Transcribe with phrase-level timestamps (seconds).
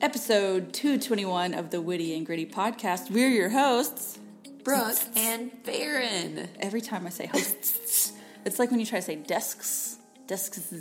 [0.00, 3.10] episode 221 of the Witty and Gritty podcast.
[3.10, 4.18] We're your hosts.
[4.62, 6.48] Brooke and Faren.
[6.60, 8.12] Every time I say hosts,
[8.44, 9.96] it's like when you try to say desks.
[10.28, 10.72] Desks.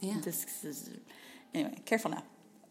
[0.00, 0.20] Yeah.
[0.20, 0.90] Desks.
[1.54, 2.24] Anyway, careful now.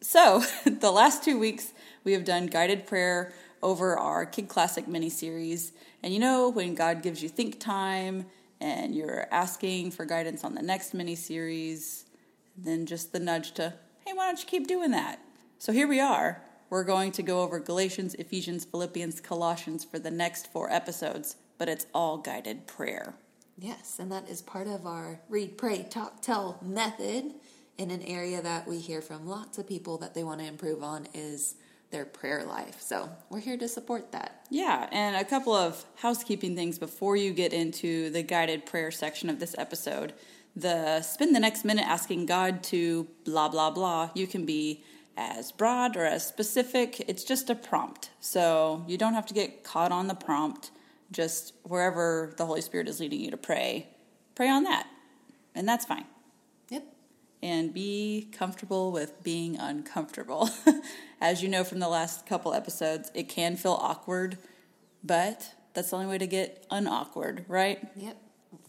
[0.00, 1.72] So, the last two weeks,
[2.02, 3.32] we have done guided prayer
[3.62, 5.72] over our Kid Classic mini series.
[6.02, 8.26] And you know, when God gives you think time
[8.60, 12.06] and you're asking for guidance on the next mini series,
[12.56, 13.72] then just the nudge to,
[14.04, 15.20] hey, why don't you keep doing that?
[15.58, 16.42] So here we are.
[16.68, 21.68] We're going to go over Galatians, Ephesians, Philippians, Colossians for the next four episodes, but
[21.68, 23.14] it's all guided prayer.
[23.56, 27.32] Yes, and that is part of our read, pray, talk, tell method.
[27.78, 30.82] In an area that we hear from lots of people that they want to improve
[30.82, 31.56] on is
[31.90, 32.80] their prayer life.
[32.80, 34.46] So we're here to support that.
[34.50, 39.30] Yeah, and a couple of housekeeping things before you get into the guided prayer section
[39.30, 40.14] of this episode.
[40.54, 44.10] The spend the next minute asking God to blah, blah, blah.
[44.14, 44.82] You can be
[45.16, 47.00] as broad or as specific.
[47.08, 48.10] It's just a prompt.
[48.20, 50.70] So you don't have to get caught on the prompt.
[51.10, 53.88] Just wherever the Holy Spirit is leading you to pray,
[54.34, 54.86] pray on that.
[55.54, 56.04] And that's fine.
[56.68, 56.84] Yep.
[57.42, 60.50] And be comfortable with being uncomfortable.
[61.20, 64.36] As you know from the last couple episodes, it can feel awkward,
[65.02, 67.86] but that's the only way to get unawkward, right?
[67.96, 68.16] Yep.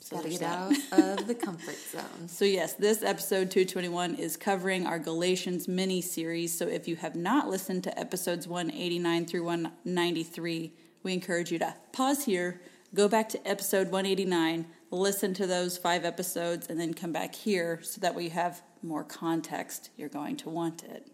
[0.00, 0.58] So Gotta get that.
[0.92, 2.28] out of the comfort zone.
[2.28, 6.56] So, yes, this episode 221 is covering our Galatians mini series.
[6.56, 11.74] So, if you have not listened to episodes 189 through 193, we encourage you to
[11.92, 12.60] pause here,
[12.94, 17.80] go back to episode 189, listen to those five episodes, and then come back here
[17.82, 19.90] so that way you have more context.
[19.96, 21.10] You're going to want it.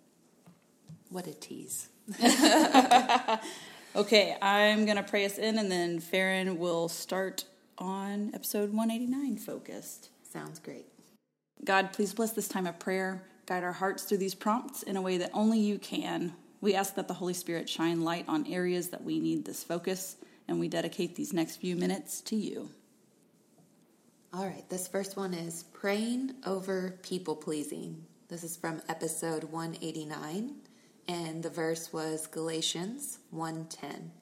[1.09, 1.89] What a tease.
[3.97, 7.45] Okay, I'm going to pray us in, and then Faren will start
[7.81, 10.11] on episode 189 focused.
[10.23, 10.87] Sounds great.
[11.65, 13.23] God, please bless this time of prayer.
[13.47, 16.35] Guide our hearts through these prompts in a way that only you can.
[16.61, 20.17] We ask that the Holy Spirit shine light on areas that we need this focus,
[20.47, 22.71] and we dedicate these next few minutes to you.
[24.33, 28.05] All right, this first one is praying over people pleasing.
[28.29, 30.55] This is from episode 189,
[31.09, 34.13] and the verse was Galatians 1:10.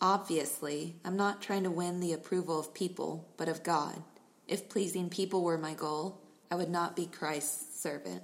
[0.00, 4.02] Obviously, I'm not trying to win the approval of people, but of God.
[4.46, 8.22] If pleasing people were my goal, I would not be Christ's servant.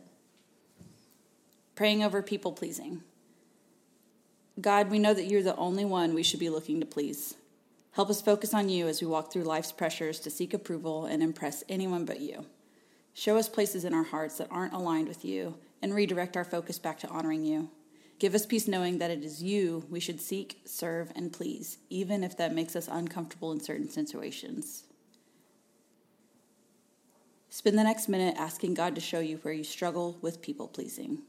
[1.75, 3.03] Praying over people pleasing.
[4.61, 7.35] God, we know that you're the only one we should be looking to please.
[7.93, 11.23] Help us focus on you as we walk through life's pressures to seek approval and
[11.23, 12.45] impress anyone but you.
[13.15, 16.79] Show us places in our hearts that aren't aligned with you and redirect our focus
[16.79, 17.71] back to honoring you.
[18.21, 22.23] Give us peace knowing that it is you we should seek, serve, and please, even
[22.23, 24.85] if that makes us uncomfortable in certain situations.
[27.49, 31.23] Spend the next minute asking God to show you where you struggle with people pleasing.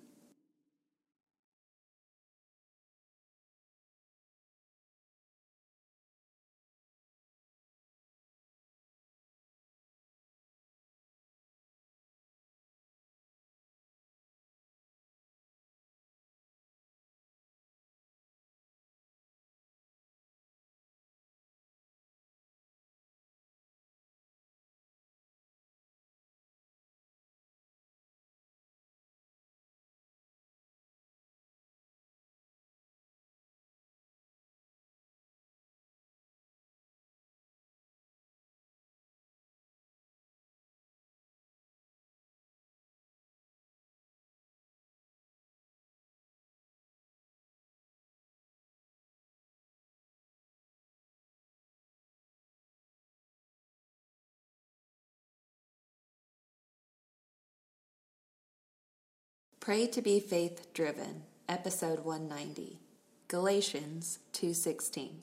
[59.62, 61.22] Pray to be faith driven.
[61.48, 62.80] Episode 190.
[63.28, 65.22] Galatians 2:16.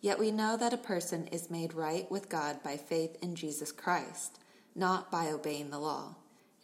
[0.00, 3.72] Yet we know that a person is made right with God by faith in Jesus
[3.72, 4.38] Christ,
[4.76, 6.14] not by obeying the law.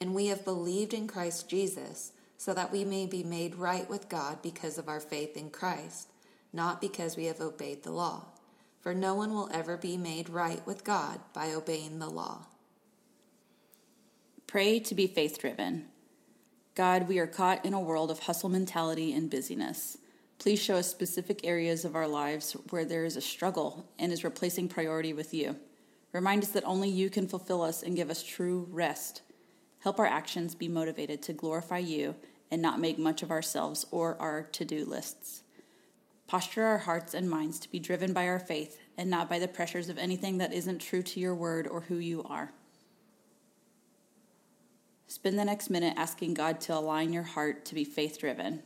[0.01, 4.09] And we have believed in Christ Jesus, so that we may be made right with
[4.09, 6.11] God because of our faith in Christ,
[6.53, 8.27] not because we have obeyed the law.
[8.79, 12.47] For no one will ever be made right with God by obeying the law.
[14.47, 15.89] Pray to be faith driven.
[16.75, 19.97] God, we are caught in a world of hustle mentality and busyness.
[20.41, 24.25] Please show us specific areas of our lives where there is a struggle and is
[24.25, 25.55] replacing priority with you.
[26.13, 29.23] Remind us that only you can fulfill us and give us true rest.
[29.81, 32.17] Help our actions be motivated to glorify you
[32.51, 35.45] and not make much of ourselves or our to do lists.
[36.27, 39.47] Posture our hearts and minds to be driven by our faith and not by the
[39.47, 42.53] pressures of anything that isn't true to your word or who you are.
[45.15, 48.65] Spend the next minute asking God to align your heart to be faith driven.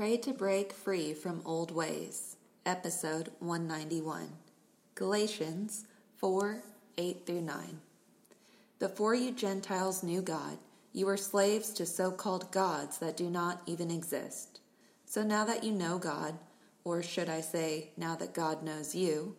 [0.00, 2.36] Pray to break free from old ways.
[2.64, 4.30] Episode 191.
[4.94, 5.84] Galatians
[6.16, 6.62] 4
[6.96, 7.80] 8 through 9.
[8.78, 10.56] Before you Gentiles knew God,
[10.94, 14.60] you were slaves to so called gods that do not even exist.
[15.04, 16.38] So now that you know God,
[16.82, 19.36] or should I say, now that God knows you,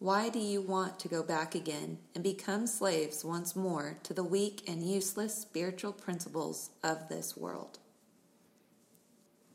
[0.00, 4.24] why do you want to go back again and become slaves once more to the
[4.24, 7.78] weak and useless spiritual principles of this world?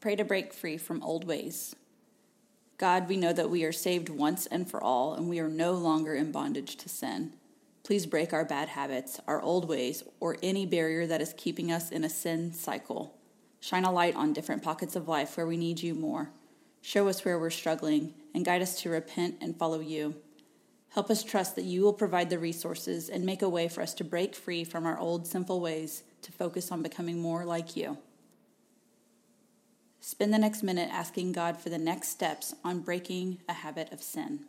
[0.08, 1.76] Pray to break free from old ways.
[2.78, 5.74] God, we know that we are saved once and for all, and we are no
[5.74, 7.34] longer in bondage to sin.
[7.84, 11.92] Please break our bad habits, our old ways, or any barrier that is keeping us
[11.92, 13.18] in a sin cycle.
[13.60, 16.30] Shine a light on different pockets of life where we need you more.
[16.82, 20.16] Show us where we're struggling and guide us to repent and follow you.
[20.92, 23.94] Help us trust that you will provide the resources and make a way for us
[23.96, 27.98] to break free from our old sinful ways to focus on becoming more like you.
[30.00, 34.02] Spend the next minute asking God for the next steps on breaking a habit of
[34.02, 34.46] sin.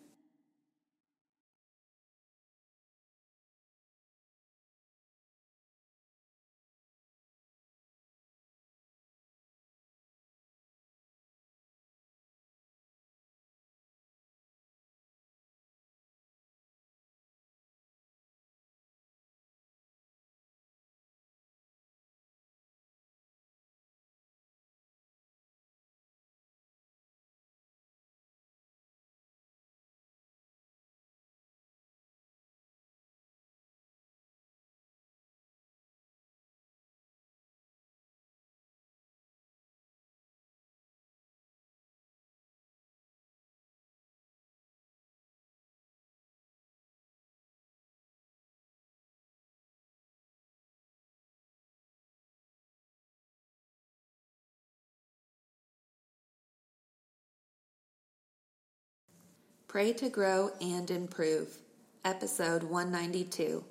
[59.68, 61.58] Pray to Grow and Improve,
[62.02, 63.62] Episode 192,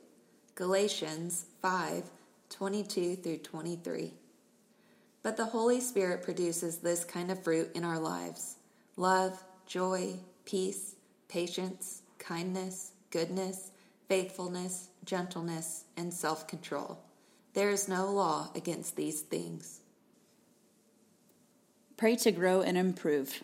[0.54, 2.04] Galatians 5
[2.52, 4.14] 22 through 23.
[5.24, 8.58] But the Holy Spirit produces this kind of fruit in our lives
[8.96, 10.14] love, joy,
[10.46, 10.94] peace,
[11.30, 13.72] patience, kindness, goodness,
[14.08, 17.00] faithfulness, gentleness, and self control.
[17.56, 19.80] There is no law against these things.
[21.98, 23.42] Pray to grow and improve.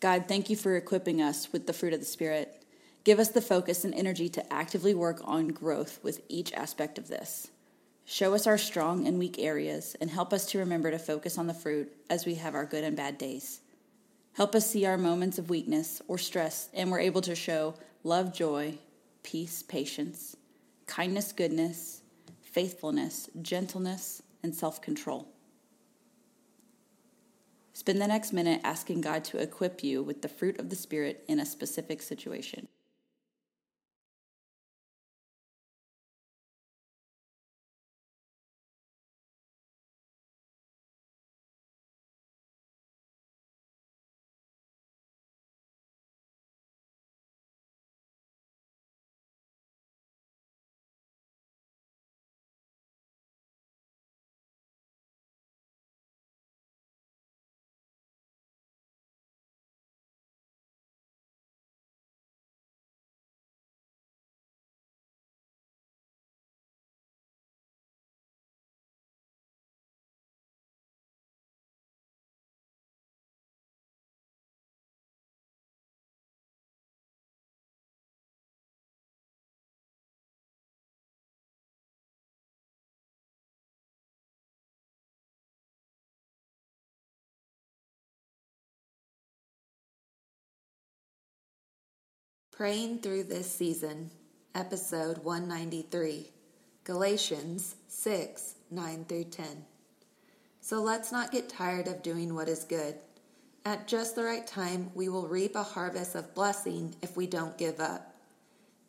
[0.00, 2.62] God, thank you for equipping us with the fruit of the Spirit.
[3.02, 7.08] Give us the focus and energy to actively work on growth with each aspect of
[7.08, 7.48] this.
[8.04, 11.46] Show us our strong and weak areas and help us to remember to focus on
[11.46, 13.60] the fruit as we have our good and bad days.
[14.34, 17.74] Help us see our moments of weakness or stress and we're able to show
[18.04, 18.78] love, joy,
[19.24, 20.36] peace, patience,
[20.86, 22.02] kindness, goodness,
[22.40, 25.28] faithfulness, gentleness, and self control.
[27.78, 31.22] Spend the next minute asking God to equip you with the fruit of the Spirit
[31.28, 32.66] in a specific situation.
[92.58, 94.10] Praying Through This Season,
[94.52, 96.28] Episode 193,
[96.82, 99.46] Galatians 6 9 through 10.
[100.60, 102.96] So let's not get tired of doing what is good.
[103.64, 107.56] At just the right time, we will reap a harvest of blessing if we don't
[107.56, 108.16] give up.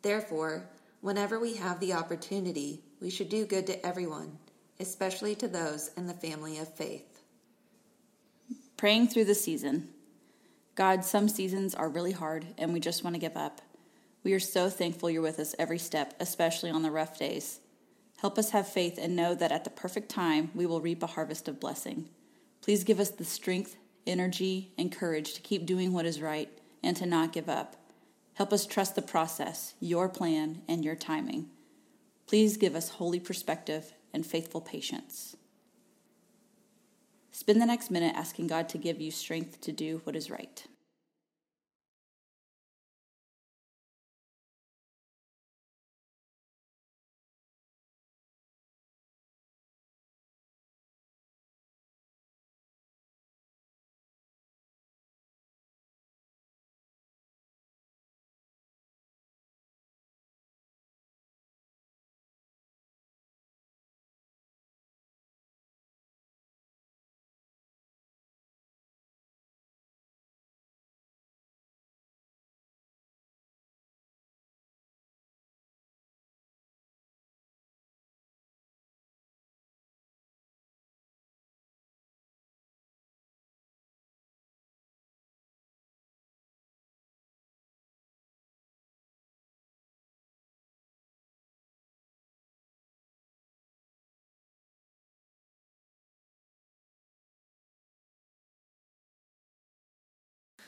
[0.02, 0.68] Therefore,
[1.00, 4.36] whenever we have the opportunity, we should do good to everyone,
[4.80, 7.22] especially to those in the family of faith.
[8.76, 9.90] Praying through the season.
[10.80, 13.60] God, some seasons are really hard and we just want to give up.
[14.24, 17.60] We are so thankful you're with us every step, especially on the rough days.
[18.16, 21.08] Help us have faith and know that at the perfect time we will reap a
[21.08, 22.08] harvest of blessing.
[22.62, 26.48] Please give us the strength, energy, and courage to keep doing what is right
[26.82, 27.76] and to not give up.
[28.32, 31.50] Help us trust the process, your plan, and your timing.
[32.26, 35.36] Please give us holy perspective and faithful patience.
[37.32, 40.66] Spend the next minute asking God to give you strength to do what is right.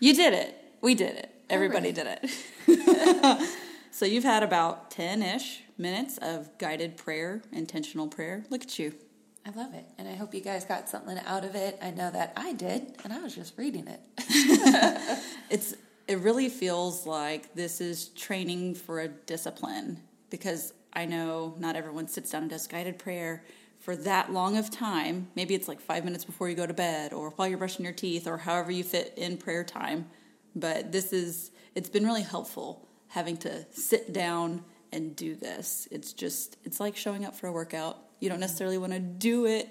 [0.02, 0.58] You did it.
[0.80, 1.32] We did it.
[1.48, 2.18] Everybody did
[2.66, 3.48] it.
[3.92, 8.44] so you've had about 10 ish minutes of guided prayer, intentional prayer.
[8.50, 8.94] Look at you.
[9.46, 9.84] I love it.
[9.98, 11.78] And I hope you guys got something out of it.
[11.80, 14.00] I know that I did, and I was just reading it.
[15.48, 15.74] it's
[16.08, 22.08] it really feels like this is training for a discipline because I know not everyone
[22.08, 23.44] sits down and does guided prayer
[23.82, 25.28] for that long of time.
[25.34, 27.92] Maybe it's like five minutes before you go to bed or while you're brushing your
[27.92, 30.06] teeth or however you fit in prayer time.
[30.54, 34.62] But this is, it's been really helpful having to sit down
[34.92, 35.88] and do this.
[35.90, 37.98] It's just, it's like showing up for a workout.
[38.20, 39.68] You don't necessarily want to do it,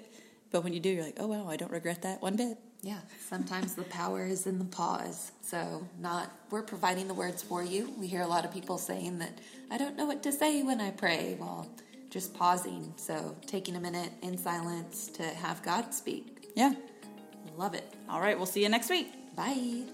[0.50, 2.58] but when you do, you're like, oh wow, I don't regret that one bit.
[2.82, 5.30] Yeah, sometimes the power is in the pause.
[5.40, 7.94] So, not we're providing the words for you.
[7.96, 9.38] We hear a lot of people saying that
[9.70, 11.36] I don't know what to say when I pray.
[11.38, 11.68] Well,
[12.12, 12.92] just pausing.
[12.96, 16.52] So, taking a minute in silence to have God speak.
[16.54, 16.74] Yeah.
[17.56, 17.94] Love it.
[18.08, 19.34] All right, we'll see you next week.
[19.34, 19.84] Bye.